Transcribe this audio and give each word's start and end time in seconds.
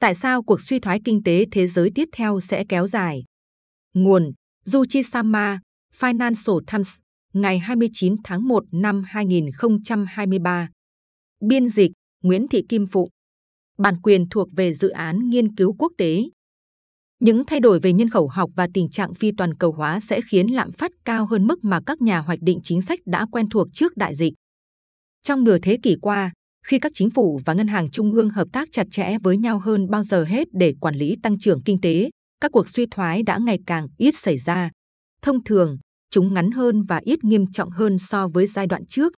Tại 0.00 0.14
sao 0.14 0.42
cuộc 0.42 0.60
suy 0.60 0.78
thoái 0.78 1.00
kinh 1.04 1.22
tế 1.22 1.44
thế 1.50 1.66
giới 1.66 1.90
tiếp 1.94 2.08
theo 2.12 2.40
sẽ 2.40 2.64
kéo 2.68 2.86
dài? 2.86 3.24
Nguồn 3.94 4.32
Yuchisama, 4.74 5.60
Financial 5.98 6.60
Times, 6.72 6.96
ngày 7.32 7.58
29 7.58 8.14
tháng 8.24 8.48
1 8.48 8.64
năm 8.72 9.02
2023. 9.06 10.68
Biên 11.40 11.68
dịch 11.68 11.92
Nguyễn 12.22 12.48
Thị 12.48 12.62
Kim 12.68 12.86
Phụng. 12.86 13.08
Bản 13.78 14.00
quyền 14.02 14.28
thuộc 14.28 14.48
về 14.56 14.74
dự 14.74 14.88
án 14.88 15.28
nghiên 15.28 15.56
cứu 15.56 15.74
quốc 15.78 15.92
tế. 15.98 16.22
Những 17.20 17.44
thay 17.44 17.60
đổi 17.60 17.80
về 17.80 17.92
nhân 17.92 18.10
khẩu 18.10 18.28
học 18.28 18.50
và 18.56 18.68
tình 18.74 18.90
trạng 18.90 19.14
phi 19.14 19.32
toàn 19.36 19.54
cầu 19.54 19.72
hóa 19.72 20.00
sẽ 20.00 20.20
khiến 20.30 20.46
lạm 20.46 20.72
phát 20.72 20.90
cao 21.04 21.26
hơn 21.26 21.46
mức 21.46 21.64
mà 21.64 21.80
các 21.86 22.02
nhà 22.02 22.18
hoạch 22.18 22.38
định 22.42 22.60
chính 22.62 22.82
sách 22.82 23.00
đã 23.06 23.26
quen 23.32 23.48
thuộc 23.48 23.68
trước 23.72 23.96
đại 23.96 24.14
dịch. 24.14 24.34
Trong 25.22 25.44
nửa 25.44 25.58
thế 25.58 25.78
kỷ 25.82 25.96
qua, 26.02 26.32
khi 26.68 26.78
các 26.78 26.92
chính 26.94 27.10
phủ 27.10 27.40
và 27.44 27.54
ngân 27.54 27.66
hàng 27.66 27.90
trung 27.90 28.12
ương 28.12 28.30
hợp 28.30 28.48
tác 28.52 28.68
chặt 28.72 28.86
chẽ 28.90 29.18
với 29.22 29.36
nhau 29.36 29.58
hơn 29.58 29.90
bao 29.90 30.02
giờ 30.02 30.24
hết 30.24 30.48
để 30.52 30.74
quản 30.80 30.94
lý 30.94 31.16
tăng 31.22 31.38
trưởng 31.38 31.62
kinh 31.62 31.80
tế, 31.80 32.10
các 32.40 32.52
cuộc 32.52 32.68
suy 32.68 32.86
thoái 32.90 33.22
đã 33.22 33.38
ngày 33.38 33.58
càng 33.66 33.88
ít 33.98 34.14
xảy 34.16 34.38
ra. 34.38 34.70
Thông 35.22 35.44
thường, 35.44 35.78
chúng 36.10 36.34
ngắn 36.34 36.50
hơn 36.50 36.82
và 36.82 37.00
ít 37.02 37.24
nghiêm 37.24 37.44
trọng 37.52 37.70
hơn 37.70 37.98
so 37.98 38.28
với 38.28 38.46
giai 38.46 38.66
đoạn 38.66 38.86
trước. 38.86 39.12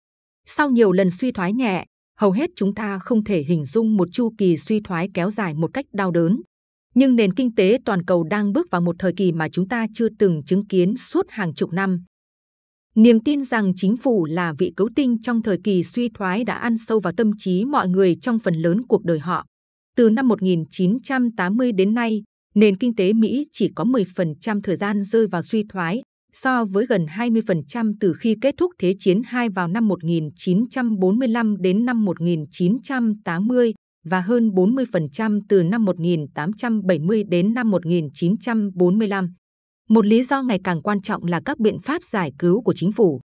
Sau 0.46 0.70
nhiều 0.70 0.92
lần 0.92 1.10
suy 1.10 1.32
thoái 1.32 1.52
nhẹ, 1.52 1.84
hầu 2.18 2.32
hết 2.32 2.50
chúng 2.56 2.74
ta 2.74 2.98
không 2.98 3.24
thể 3.24 3.42
hình 3.42 3.64
dung 3.64 3.96
một 3.96 4.08
chu 4.12 4.32
kỳ 4.38 4.56
suy 4.56 4.80
thoái 4.80 5.08
kéo 5.14 5.30
dài 5.30 5.54
một 5.54 5.70
cách 5.74 5.86
đau 5.92 6.10
đớn. 6.10 6.40
Nhưng 6.94 7.16
nền 7.16 7.34
kinh 7.34 7.54
tế 7.54 7.78
toàn 7.84 8.04
cầu 8.04 8.24
đang 8.24 8.52
bước 8.52 8.66
vào 8.70 8.80
một 8.80 8.96
thời 8.98 9.12
kỳ 9.16 9.32
mà 9.32 9.48
chúng 9.48 9.68
ta 9.68 9.86
chưa 9.94 10.08
từng 10.18 10.42
chứng 10.46 10.66
kiến 10.66 10.96
suốt 10.96 11.26
hàng 11.28 11.54
chục 11.54 11.72
năm. 11.72 12.04
Niềm 12.96 13.20
tin 13.20 13.44
rằng 13.44 13.72
chính 13.76 13.96
phủ 13.96 14.24
là 14.24 14.54
vị 14.58 14.72
cứu 14.76 14.88
tinh 14.96 15.16
trong 15.22 15.42
thời 15.42 15.58
kỳ 15.64 15.82
suy 15.82 16.08
thoái 16.08 16.44
đã 16.44 16.54
ăn 16.54 16.78
sâu 16.78 17.00
vào 17.00 17.12
tâm 17.16 17.30
trí 17.38 17.64
mọi 17.64 17.88
người 17.88 18.14
trong 18.14 18.38
phần 18.38 18.54
lớn 18.54 18.82
cuộc 18.88 19.04
đời 19.04 19.18
họ. 19.18 19.46
Từ 19.96 20.10
năm 20.10 20.28
1980 20.28 21.72
đến 21.72 21.94
nay, 21.94 22.22
nền 22.54 22.76
kinh 22.76 22.94
tế 22.94 23.12
Mỹ 23.12 23.46
chỉ 23.52 23.72
có 23.74 23.84
10% 23.84 24.60
thời 24.62 24.76
gian 24.76 25.02
rơi 25.02 25.26
vào 25.26 25.42
suy 25.42 25.64
thoái, 25.72 26.02
so 26.32 26.64
với 26.64 26.86
gần 26.86 27.06
20% 27.06 27.94
từ 28.00 28.14
khi 28.18 28.36
kết 28.40 28.54
thúc 28.58 28.72
Thế 28.78 28.94
chiến 28.98 29.22
II 29.32 29.48
vào 29.48 29.68
năm 29.68 29.88
1945 29.88 31.56
đến 31.60 31.84
năm 31.84 32.04
1980 32.04 33.72
và 34.04 34.20
hơn 34.20 34.48
40% 34.48 35.40
từ 35.48 35.62
năm 35.62 35.84
1870 35.84 37.24
đến 37.24 37.54
năm 37.54 37.70
1945. 37.70 39.34
Một 39.90 40.06
lý 40.06 40.24
do 40.24 40.42
ngày 40.42 40.60
càng 40.64 40.82
quan 40.82 41.02
trọng 41.02 41.24
là 41.24 41.40
các 41.44 41.58
biện 41.58 41.78
pháp 41.80 42.04
giải 42.04 42.32
cứu 42.38 42.62
của 42.62 42.72
chính 42.76 42.92
phủ. 42.92 43.20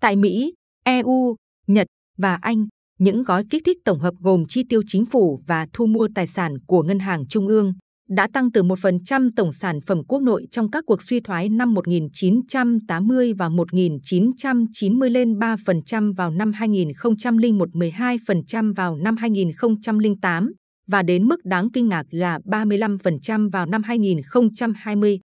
Tại 0.00 0.16
Mỹ, 0.16 0.54
EU, 0.84 1.36
Nhật 1.66 1.86
và 2.18 2.38
Anh, 2.42 2.66
những 2.98 3.22
gói 3.22 3.44
kích 3.50 3.62
thích 3.66 3.78
tổng 3.84 3.98
hợp 3.98 4.14
gồm 4.20 4.44
chi 4.48 4.62
tiêu 4.68 4.82
chính 4.86 5.06
phủ 5.06 5.40
và 5.46 5.66
thu 5.72 5.86
mua 5.86 6.08
tài 6.14 6.26
sản 6.26 6.54
của 6.66 6.82
ngân 6.82 6.98
hàng 6.98 7.26
trung 7.28 7.48
ương 7.48 7.72
đã 8.08 8.28
tăng 8.32 8.52
từ 8.52 8.62
1% 8.62 9.30
tổng 9.36 9.52
sản 9.52 9.80
phẩm 9.86 10.02
quốc 10.08 10.22
nội 10.22 10.46
trong 10.50 10.70
các 10.70 10.84
cuộc 10.86 11.02
suy 11.02 11.20
thoái 11.20 11.48
năm 11.48 11.74
1980 11.74 13.32
và 13.38 13.48
1990 13.48 15.10
lên 15.10 15.38
3% 15.38 16.14
vào 16.14 16.30
năm 16.30 16.52
2001, 16.52 17.68
12% 17.68 18.74
vào 18.74 18.96
năm 18.96 19.16
2008 19.16 20.52
và 20.86 21.02
đến 21.02 21.28
mức 21.28 21.44
đáng 21.44 21.70
kinh 21.70 21.88
ngạc 21.88 22.06
là 22.10 22.38
35% 22.44 23.50
vào 23.50 23.66
năm 23.66 23.82
2020. 23.82 25.20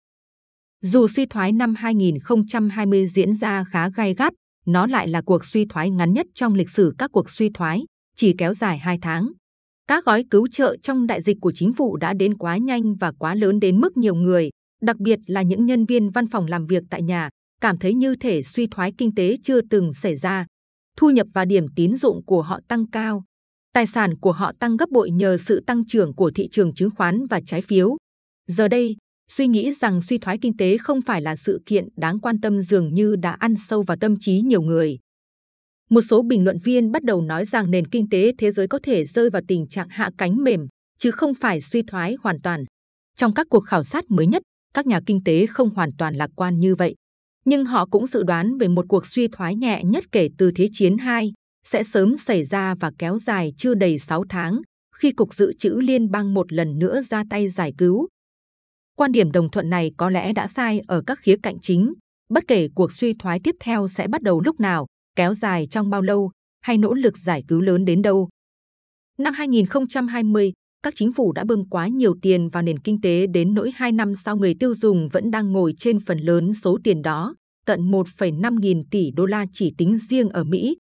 Dù 0.85 1.07
suy 1.07 1.25
thoái 1.25 1.51
năm 1.51 1.75
2020 1.75 3.07
diễn 3.07 3.33
ra 3.33 3.63
khá 3.63 3.89
gay 3.89 4.13
gắt, 4.13 4.33
nó 4.65 4.87
lại 4.87 5.07
là 5.07 5.21
cuộc 5.21 5.45
suy 5.45 5.65
thoái 5.65 5.89
ngắn 5.89 6.13
nhất 6.13 6.27
trong 6.33 6.53
lịch 6.53 6.69
sử 6.69 6.93
các 6.97 7.11
cuộc 7.13 7.29
suy 7.29 7.49
thoái, 7.49 7.85
chỉ 8.15 8.33
kéo 8.37 8.53
dài 8.53 8.77
2 8.77 8.97
tháng. 9.01 9.31
Các 9.87 10.05
gói 10.05 10.25
cứu 10.31 10.47
trợ 10.47 10.75
trong 10.81 11.07
đại 11.07 11.21
dịch 11.21 11.37
của 11.41 11.51
chính 11.51 11.73
phủ 11.73 11.97
đã 11.97 12.13
đến 12.13 12.37
quá 12.37 12.57
nhanh 12.57 12.95
và 12.95 13.11
quá 13.11 13.35
lớn 13.35 13.59
đến 13.59 13.81
mức 13.81 13.97
nhiều 13.97 14.15
người, 14.15 14.49
đặc 14.81 14.97
biệt 14.99 15.19
là 15.27 15.41
những 15.41 15.65
nhân 15.65 15.85
viên 15.85 16.09
văn 16.09 16.27
phòng 16.27 16.45
làm 16.45 16.65
việc 16.65 16.83
tại 16.89 17.01
nhà, 17.01 17.29
cảm 17.61 17.77
thấy 17.77 17.93
như 17.93 18.15
thể 18.15 18.43
suy 18.43 18.67
thoái 18.67 18.91
kinh 18.97 19.15
tế 19.15 19.35
chưa 19.43 19.61
từng 19.69 19.93
xảy 19.93 20.15
ra. 20.15 20.45
Thu 20.97 21.09
nhập 21.09 21.27
và 21.33 21.45
điểm 21.45 21.65
tín 21.75 21.97
dụng 21.97 22.25
của 22.25 22.41
họ 22.41 22.59
tăng 22.67 22.89
cao. 22.89 23.23
Tài 23.73 23.85
sản 23.85 24.17
của 24.17 24.31
họ 24.31 24.51
tăng 24.59 24.77
gấp 24.77 24.89
bội 24.89 25.11
nhờ 25.11 25.37
sự 25.37 25.63
tăng 25.67 25.85
trưởng 25.85 26.15
của 26.15 26.31
thị 26.35 26.47
trường 26.51 26.73
chứng 26.73 26.89
khoán 26.95 27.27
và 27.27 27.41
trái 27.45 27.61
phiếu. 27.61 27.97
Giờ 28.47 28.67
đây, 28.67 28.95
suy 29.29 29.47
nghĩ 29.47 29.73
rằng 29.73 30.01
suy 30.01 30.17
thoái 30.17 30.37
kinh 30.41 30.57
tế 30.57 30.77
không 30.77 31.01
phải 31.01 31.21
là 31.21 31.35
sự 31.35 31.61
kiện 31.65 31.87
đáng 31.97 32.19
quan 32.19 32.41
tâm 32.41 32.61
dường 32.61 32.93
như 32.93 33.15
đã 33.15 33.31
ăn 33.39 33.55
sâu 33.57 33.83
vào 33.83 33.97
tâm 34.01 34.15
trí 34.19 34.41
nhiều 34.41 34.61
người. 34.61 34.99
Một 35.89 36.01
số 36.01 36.23
bình 36.23 36.43
luận 36.43 36.57
viên 36.63 36.91
bắt 36.91 37.03
đầu 37.03 37.21
nói 37.21 37.45
rằng 37.45 37.71
nền 37.71 37.87
kinh 37.87 38.09
tế 38.09 38.31
thế 38.37 38.51
giới 38.51 38.67
có 38.67 38.79
thể 38.83 39.05
rơi 39.05 39.29
vào 39.29 39.41
tình 39.47 39.67
trạng 39.67 39.89
hạ 39.89 40.09
cánh 40.17 40.43
mềm, 40.43 40.67
chứ 40.99 41.11
không 41.11 41.33
phải 41.33 41.61
suy 41.61 41.81
thoái 41.81 42.15
hoàn 42.21 42.41
toàn. 42.41 42.65
Trong 43.17 43.33
các 43.33 43.47
cuộc 43.49 43.59
khảo 43.59 43.83
sát 43.83 44.05
mới 44.09 44.27
nhất, 44.27 44.43
các 44.73 44.87
nhà 44.87 44.99
kinh 45.05 45.23
tế 45.23 45.45
không 45.45 45.69
hoàn 45.69 45.89
toàn 45.97 46.15
lạc 46.15 46.29
quan 46.35 46.59
như 46.59 46.75
vậy. 46.75 46.95
Nhưng 47.45 47.65
họ 47.65 47.85
cũng 47.85 48.07
dự 48.07 48.23
đoán 48.23 48.57
về 48.57 48.67
một 48.67 48.85
cuộc 48.89 49.07
suy 49.07 49.27
thoái 49.27 49.55
nhẹ 49.55 49.81
nhất 49.83 50.03
kể 50.11 50.29
từ 50.37 50.51
Thế 50.55 50.67
chiến 50.71 50.97
II 50.97 51.31
sẽ 51.65 51.83
sớm 51.83 52.17
xảy 52.17 52.45
ra 52.45 52.75
và 52.79 52.91
kéo 52.97 53.19
dài 53.19 53.53
chưa 53.57 53.73
đầy 53.73 53.99
6 53.99 54.23
tháng 54.29 54.61
khi 54.95 55.11
Cục 55.11 55.33
Dự 55.33 55.53
trữ 55.59 55.69
Liên 55.69 56.11
bang 56.11 56.33
một 56.33 56.53
lần 56.53 56.79
nữa 56.79 57.01
ra 57.01 57.23
tay 57.29 57.49
giải 57.49 57.73
cứu. 57.77 58.07
Quan 58.95 59.11
điểm 59.11 59.31
đồng 59.31 59.51
thuận 59.51 59.69
này 59.69 59.91
có 59.97 60.09
lẽ 60.09 60.33
đã 60.33 60.47
sai 60.47 60.81
ở 60.87 61.03
các 61.07 61.19
khía 61.21 61.35
cạnh 61.43 61.59
chính, 61.59 61.93
bất 62.29 62.43
kể 62.47 62.67
cuộc 62.75 62.93
suy 62.93 63.13
thoái 63.13 63.39
tiếp 63.43 63.55
theo 63.59 63.87
sẽ 63.87 64.07
bắt 64.07 64.21
đầu 64.21 64.41
lúc 64.41 64.59
nào, 64.59 64.85
kéo 65.15 65.33
dài 65.33 65.67
trong 65.69 65.89
bao 65.89 66.01
lâu 66.01 66.31
hay 66.61 66.77
nỗ 66.77 66.93
lực 66.93 67.17
giải 67.17 67.43
cứu 67.47 67.61
lớn 67.61 67.85
đến 67.85 68.01
đâu. 68.01 68.29
Năm 69.17 69.33
2020, 69.33 70.53
các 70.83 70.93
chính 70.95 71.13
phủ 71.13 71.31
đã 71.31 71.43
bơm 71.43 71.69
quá 71.69 71.87
nhiều 71.87 72.15
tiền 72.21 72.49
vào 72.49 72.63
nền 72.63 72.79
kinh 72.79 73.01
tế 73.01 73.27
đến 73.27 73.53
nỗi 73.53 73.71
hai 73.75 73.91
năm 73.91 74.15
sau 74.15 74.37
người 74.37 74.55
tiêu 74.59 74.75
dùng 74.75 75.09
vẫn 75.09 75.31
đang 75.31 75.51
ngồi 75.51 75.73
trên 75.77 75.99
phần 75.99 76.17
lớn 76.17 76.53
số 76.53 76.79
tiền 76.83 77.01
đó, 77.01 77.35
tận 77.65 77.91
1,5 77.91 78.59
nghìn 78.59 78.89
tỷ 78.89 79.11
đô 79.11 79.25
la 79.25 79.45
chỉ 79.53 79.73
tính 79.77 79.97
riêng 79.97 80.29
ở 80.29 80.43
Mỹ. 80.43 80.77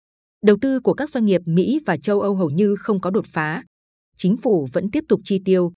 Đầu 0.42 0.56
tư 0.60 0.80
của 0.80 0.94
các 0.94 1.10
doanh 1.10 1.24
nghiệp 1.24 1.41
Mỹ 1.44 1.80
và 1.86 1.97
châu 1.97 2.20
Âu 2.20 2.36
hầu 2.36 2.50
như 2.50 2.76
không 2.78 3.00
có 3.00 3.10
đột 3.10 3.26
phá. 3.26 3.64
Chính 4.16 4.36
phủ 4.36 4.68
vẫn 4.72 4.91
tiếp 4.91 5.04
tục 5.08 5.20
chi 5.24 5.42
tiêu. 5.44 5.72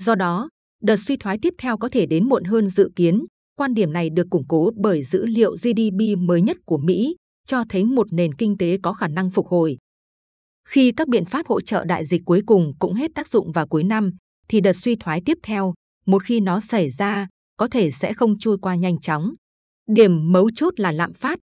Do 0.00 0.14
đó, 0.14 0.48
đợt 0.82 0.96
suy 0.96 1.16
thoái 1.16 1.38
tiếp 1.42 1.54
theo 1.58 1.78
có 1.78 1.88
thể 1.88 2.06
đến 2.06 2.28
muộn 2.28 2.44
hơn 2.44 2.68
dự 2.68 2.90
kiến. 2.96 3.24
Quan 3.56 3.74
điểm 3.74 3.92
này 3.92 4.10
được 4.10 4.26
củng 4.30 4.44
cố 4.48 4.70
bởi 4.76 5.04
dữ 5.04 5.26
liệu 5.26 5.52
GDP 5.52 6.18
mới 6.18 6.42
nhất 6.42 6.56
của 6.64 6.78
Mỹ, 6.78 7.16
cho 7.46 7.64
thấy 7.68 7.84
một 7.84 8.12
nền 8.12 8.34
kinh 8.34 8.58
tế 8.58 8.78
có 8.82 8.92
khả 8.92 9.08
năng 9.08 9.30
phục 9.30 9.46
hồi. 9.46 9.78
Khi 10.68 10.92
các 10.96 11.08
biện 11.08 11.24
pháp 11.24 11.46
hỗ 11.46 11.60
trợ 11.60 11.84
đại 11.84 12.04
dịch 12.04 12.22
cuối 12.24 12.42
cùng 12.46 12.72
cũng 12.78 12.94
hết 12.94 13.10
tác 13.14 13.28
dụng 13.28 13.52
vào 13.52 13.66
cuối 13.66 13.84
năm, 13.84 14.10
thì 14.48 14.60
đợt 14.60 14.72
suy 14.72 14.96
thoái 14.96 15.20
tiếp 15.24 15.38
theo, 15.42 15.74
một 16.06 16.24
khi 16.24 16.40
nó 16.40 16.60
xảy 16.60 16.90
ra, 16.90 17.28
có 17.56 17.68
thể 17.68 17.90
sẽ 17.90 18.14
không 18.14 18.38
trôi 18.38 18.58
qua 18.62 18.74
nhanh 18.74 19.00
chóng. 19.00 19.34
Điểm 19.88 20.32
mấu 20.32 20.50
chốt 20.54 20.80
là 20.80 20.92
lạm 20.92 21.14
phát. 21.14 21.38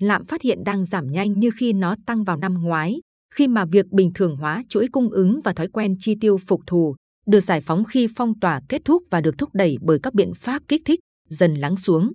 Lạm 0.00 0.24
phát 0.24 0.42
hiện 0.42 0.64
đang 0.64 0.86
giảm 0.86 1.12
nhanh 1.12 1.40
như 1.40 1.50
khi 1.58 1.72
nó 1.72 1.96
tăng 2.06 2.24
vào 2.24 2.36
năm 2.36 2.54
ngoái, 2.54 3.00
khi 3.34 3.48
mà 3.48 3.64
việc 3.64 3.86
bình 3.88 4.10
thường 4.14 4.36
hóa 4.36 4.64
chuỗi 4.68 4.88
cung 4.92 5.10
ứng 5.10 5.40
và 5.44 5.52
thói 5.52 5.68
quen 5.68 5.96
chi 5.98 6.16
tiêu 6.20 6.38
phục 6.46 6.60
thù 6.66 6.96
được 7.26 7.40
giải 7.40 7.60
phóng 7.60 7.84
khi 7.84 8.08
phong 8.16 8.40
tỏa 8.40 8.60
kết 8.68 8.82
thúc 8.84 9.02
và 9.10 9.20
được 9.20 9.38
thúc 9.38 9.50
đẩy 9.52 9.76
bởi 9.80 9.98
các 10.02 10.14
biện 10.14 10.32
pháp 10.34 10.62
kích 10.68 10.82
thích 10.84 11.00
dần 11.28 11.54
lắng 11.54 11.76
xuống 11.76 12.12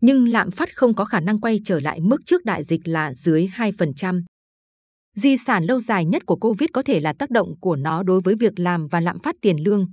nhưng 0.00 0.28
lạm 0.28 0.50
phát 0.50 0.76
không 0.76 0.94
có 0.94 1.04
khả 1.04 1.20
năng 1.20 1.40
quay 1.40 1.60
trở 1.64 1.80
lại 1.80 2.00
mức 2.00 2.16
trước 2.24 2.44
đại 2.44 2.64
dịch 2.64 2.80
là 2.84 3.14
dưới 3.14 3.48
2%. 3.56 4.22
Di 5.14 5.36
sản 5.36 5.64
lâu 5.64 5.80
dài 5.80 6.04
nhất 6.04 6.26
của 6.26 6.36
Covid 6.36 6.68
có 6.72 6.82
thể 6.82 7.00
là 7.00 7.12
tác 7.12 7.30
động 7.30 7.54
của 7.60 7.76
nó 7.76 8.02
đối 8.02 8.20
với 8.20 8.34
việc 8.34 8.58
làm 8.60 8.86
và 8.86 9.00
lạm 9.00 9.18
phát 9.18 9.36
tiền 9.42 9.56
lương. 9.64 9.86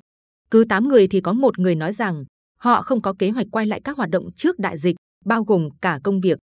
Cứ 0.51 0.65
8 0.69 0.87
người 0.87 1.07
thì 1.07 1.21
có 1.21 1.33
một 1.33 1.59
người 1.59 1.75
nói 1.75 1.93
rằng 1.93 2.23
họ 2.59 2.81
không 2.81 3.01
có 3.01 3.13
kế 3.19 3.29
hoạch 3.29 3.47
quay 3.51 3.65
lại 3.65 3.81
các 3.83 3.97
hoạt 3.97 4.09
động 4.09 4.29
trước 4.35 4.59
đại 4.59 4.77
dịch, 4.77 4.95
bao 5.25 5.43
gồm 5.43 5.69
cả 5.81 5.99
công 6.03 6.19
việc. 6.19 6.39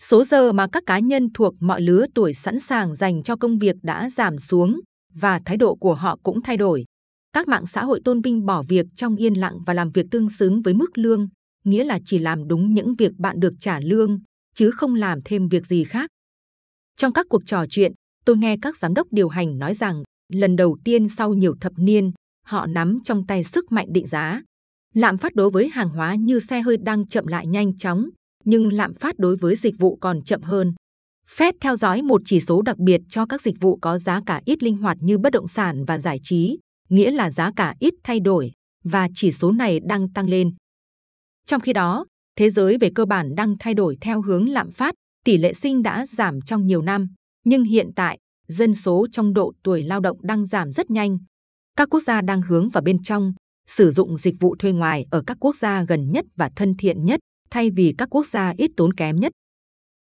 Số 0.00 0.24
giờ 0.24 0.52
mà 0.52 0.66
các 0.72 0.82
cá 0.86 0.98
nhân 0.98 1.28
thuộc 1.34 1.54
mọi 1.60 1.80
lứa 1.80 2.06
tuổi 2.14 2.34
sẵn 2.34 2.60
sàng 2.60 2.94
dành 2.94 3.22
cho 3.22 3.36
công 3.36 3.58
việc 3.58 3.76
đã 3.82 4.10
giảm 4.10 4.38
xuống 4.38 4.80
và 5.14 5.40
thái 5.44 5.56
độ 5.56 5.74
của 5.74 5.94
họ 5.94 6.18
cũng 6.22 6.42
thay 6.42 6.56
đổi. 6.56 6.84
Các 7.34 7.48
mạng 7.48 7.66
xã 7.66 7.84
hội 7.84 8.00
tôn 8.04 8.20
vinh 8.20 8.46
bỏ 8.46 8.62
việc 8.68 8.86
trong 8.94 9.16
yên 9.16 9.34
lặng 9.34 9.58
và 9.66 9.74
làm 9.74 9.90
việc 9.90 10.06
tương 10.10 10.30
xứng 10.30 10.62
với 10.62 10.74
mức 10.74 10.98
lương, 10.98 11.28
nghĩa 11.64 11.84
là 11.84 11.98
chỉ 12.04 12.18
làm 12.18 12.48
đúng 12.48 12.74
những 12.74 12.94
việc 12.94 13.12
bạn 13.18 13.40
được 13.40 13.52
trả 13.58 13.80
lương, 13.80 14.20
chứ 14.54 14.70
không 14.70 14.94
làm 14.94 15.18
thêm 15.24 15.48
việc 15.48 15.66
gì 15.66 15.84
khác. 15.84 16.10
Trong 16.96 17.12
các 17.12 17.26
cuộc 17.28 17.42
trò 17.46 17.64
chuyện, 17.70 17.92
tôi 18.24 18.36
nghe 18.36 18.56
các 18.62 18.76
giám 18.76 18.94
đốc 18.94 19.06
điều 19.10 19.28
hành 19.28 19.58
nói 19.58 19.74
rằng 19.74 20.02
lần 20.32 20.56
đầu 20.56 20.78
tiên 20.84 21.08
sau 21.08 21.34
nhiều 21.34 21.54
thập 21.60 21.72
niên, 21.76 22.12
họ 22.46 22.66
nắm 22.66 22.98
trong 23.04 23.26
tay 23.26 23.44
sức 23.44 23.72
mạnh 23.72 23.86
định 23.90 24.06
giá. 24.06 24.42
Lạm 24.94 25.18
phát 25.18 25.34
đối 25.34 25.50
với 25.50 25.68
hàng 25.68 25.88
hóa 25.88 26.14
như 26.14 26.40
xe 26.40 26.60
hơi 26.60 26.76
đang 26.76 27.06
chậm 27.06 27.26
lại 27.26 27.46
nhanh 27.46 27.76
chóng, 27.76 28.08
nhưng 28.44 28.72
lạm 28.72 28.94
phát 28.94 29.18
đối 29.18 29.36
với 29.36 29.56
dịch 29.56 29.74
vụ 29.78 29.96
còn 29.96 30.22
chậm 30.22 30.42
hơn. 30.42 30.74
Fed 31.36 31.52
theo 31.60 31.76
dõi 31.76 32.02
một 32.02 32.22
chỉ 32.24 32.40
số 32.40 32.62
đặc 32.62 32.78
biệt 32.78 33.00
cho 33.08 33.26
các 33.26 33.42
dịch 33.42 33.60
vụ 33.60 33.76
có 33.76 33.98
giá 33.98 34.20
cả 34.26 34.40
ít 34.44 34.62
linh 34.62 34.76
hoạt 34.76 34.96
như 35.00 35.18
bất 35.18 35.32
động 35.32 35.48
sản 35.48 35.84
và 35.84 35.98
giải 35.98 36.20
trí, 36.22 36.58
nghĩa 36.94 37.10
là 37.10 37.30
giá 37.30 37.50
cả 37.56 37.74
ít 37.78 37.94
thay 38.04 38.20
đổi, 38.20 38.52
và 38.84 39.08
chỉ 39.14 39.32
số 39.32 39.52
này 39.52 39.80
đang 39.80 40.12
tăng 40.12 40.28
lên. 40.28 40.54
Trong 41.46 41.60
khi 41.60 41.72
đó, 41.72 42.06
thế 42.36 42.50
giới 42.50 42.78
về 42.78 42.90
cơ 42.94 43.04
bản 43.04 43.34
đang 43.34 43.56
thay 43.60 43.74
đổi 43.74 43.96
theo 44.00 44.22
hướng 44.22 44.48
lạm 44.48 44.70
phát, 44.70 44.94
tỷ 45.24 45.38
lệ 45.38 45.54
sinh 45.54 45.82
đã 45.82 46.06
giảm 46.06 46.40
trong 46.40 46.66
nhiều 46.66 46.82
năm, 46.82 47.08
nhưng 47.44 47.64
hiện 47.64 47.90
tại, 47.96 48.18
dân 48.48 48.74
số 48.74 49.06
trong 49.12 49.34
độ 49.34 49.52
tuổi 49.62 49.82
lao 49.82 50.00
động 50.00 50.18
đang 50.22 50.46
giảm 50.46 50.72
rất 50.72 50.90
nhanh. 50.90 51.18
Các 51.76 51.88
quốc 51.90 52.00
gia 52.00 52.20
đang 52.20 52.42
hướng 52.42 52.68
vào 52.68 52.82
bên 52.82 53.02
trong, 53.02 53.32
sử 53.66 53.90
dụng 53.90 54.16
dịch 54.16 54.34
vụ 54.40 54.56
thuê 54.58 54.72
ngoài 54.72 55.06
ở 55.10 55.22
các 55.26 55.36
quốc 55.40 55.56
gia 55.56 55.84
gần 55.84 56.12
nhất 56.12 56.24
và 56.36 56.50
thân 56.56 56.74
thiện 56.78 57.04
nhất, 57.04 57.20
thay 57.50 57.70
vì 57.70 57.94
các 57.98 58.08
quốc 58.10 58.26
gia 58.26 58.52
ít 58.56 58.70
tốn 58.76 58.92
kém 58.92 59.20
nhất. 59.20 59.32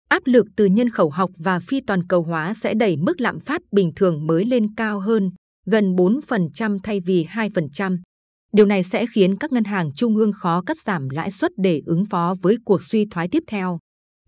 Áp 0.09 0.23
lực 0.25 0.45
từ 0.55 0.65
nhân 0.65 0.89
khẩu 0.89 1.09
học 1.09 1.31
và 1.37 1.59
phi 1.59 1.81
toàn 1.81 2.07
cầu 2.07 2.23
hóa 2.23 2.53
sẽ 2.53 2.73
đẩy 2.73 2.97
mức 2.97 3.21
lạm 3.21 3.39
phát 3.39 3.61
bình 3.71 3.91
thường 3.95 4.27
mới 4.27 4.45
lên 4.45 4.75
cao 4.75 4.99
hơn, 4.99 5.31
gần 5.65 5.95
4% 5.95 6.79
thay 6.83 6.99
vì 6.99 7.25
2%. 7.25 7.97
Điều 8.53 8.65
này 8.65 8.83
sẽ 8.83 9.05
khiến 9.13 9.37
các 9.37 9.51
ngân 9.51 9.63
hàng 9.63 9.91
trung 9.95 10.15
ương 10.15 10.31
khó 10.33 10.61
cắt 10.61 10.77
giảm 10.77 11.09
lãi 11.09 11.31
suất 11.31 11.51
để 11.57 11.81
ứng 11.85 12.05
phó 12.05 12.35
với 12.41 12.57
cuộc 12.65 12.83
suy 12.83 13.05
thoái 13.11 13.27
tiếp 13.27 13.43
theo. 13.47 13.79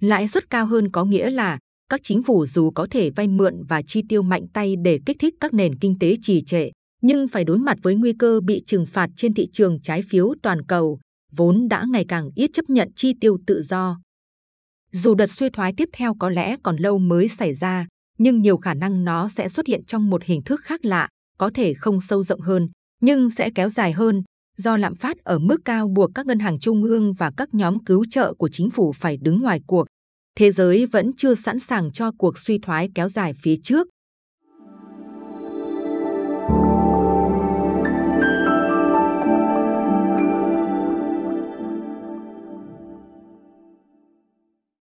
Lãi 0.02 0.28
suất 0.28 0.50
cao 0.50 0.66
hơn 0.66 0.92
có 0.92 1.06
nghĩa 1.06 1.30
là 1.30 1.60
các 1.90 2.00
chính 2.04 2.24
phủ 2.24 2.46
dù 2.46 2.72
có 2.72 2.88
thể 2.92 3.10
vay 3.10 3.28
mượn 3.28 3.64
và 3.70 3.82
chi 3.82 4.02
tiêu 4.10 4.22
mạnh 4.22 4.46
tay 4.54 4.76
để 4.76 5.00
kích 5.06 5.18
thích 5.20 5.36
các 5.40 5.54
nền 5.54 5.78
kinh 5.80 6.00
tế 6.00 6.16
trì 6.22 6.42
trệ, 6.42 6.70
nhưng 7.02 7.28
phải 7.28 7.44
đối 7.44 7.58
mặt 7.58 7.78
với 7.82 7.96
nguy 7.96 8.14
cơ 8.20 8.42
bị 8.42 8.64
trừng 8.66 8.86
phạt 8.86 9.10
trên 9.16 9.34
thị 9.34 9.48
trường 9.54 9.82
trái 9.82 10.02
phiếu 10.02 10.34
toàn 10.44 10.62
cầu, 10.62 11.00
vốn 11.32 11.68
đã 11.68 11.86
ngày 11.92 12.06
càng 12.08 12.30
ít 12.36 12.50
chấp 12.54 12.70
nhận 12.70 12.90
chi 12.96 13.14
tiêu 13.22 13.38
tự 13.48 13.62
do. 13.62 14.00
Dù 14.92 15.16
đợt 15.16 15.28
suy 15.28 15.50
thoái 15.50 15.74
tiếp 15.78 15.90
theo 15.94 16.14
có 16.20 16.30
lẽ 16.30 16.58
còn 16.64 16.76
lâu 16.78 16.98
mới 16.98 17.28
xảy 17.28 17.54
ra, 17.56 17.88
nhưng 18.18 18.42
nhiều 18.42 18.58
khả 18.58 18.74
năng 18.74 19.04
nó 19.04 19.30
sẽ 19.30 19.50
xuất 19.50 19.68
hiện 19.68 19.86
trong 19.86 20.10
một 20.10 20.24
hình 20.24 20.42
thức 20.42 20.62
khác 20.64 20.86
lạ, 20.86 21.08
có 21.38 21.52
thể 21.54 21.74
không 21.74 22.02
sâu 22.02 22.24
rộng 22.24 22.42
hơn, 22.42 22.70
nhưng 23.02 23.30
sẽ 23.30 23.50
kéo 23.56 23.70
dài 23.70 23.92
hơn, 23.92 24.24
do 24.58 24.78
lạm 24.78 24.96
phát 24.96 25.18
ở 25.24 25.40
mức 25.40 25.58
cao 25.66 25.88
buộc 25.88 26.12
các 26.16 26.26
ngân 26.26 26.40
hàng 26.40 26.60
trung 26.60 26.84
ương 26.84 27.14
và 27.14 27.32
các 27.38 27.54
nhóm 27.54 27.84
cứu 27.84 28.06
trợ 28.10 28.34
của 28.34 28.50
chính 28.52 28.70
phủ 28.70 28.92
phải 28.92 29.18
đứng 29.22 29.42
ngoài 29.42 29.60
cuộc. 29.68 29.88
Thế 30.38 30.52
giới 30.52 30.86
vẫn 30.86 31.12
chưa 31.18 31.36
sẵn 31.36 31.60
sàng 31.60 31.92
cho 31.92 32.12
cuộc 32.18 32.40
suy 32.40 32.58
thoái 32.58 32.90
kéo 32.96 33.10
dài 33.10 33.34
phía 33.42 33.56
trước, 33.64 33.88